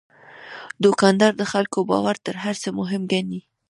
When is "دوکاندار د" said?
0.83-1.43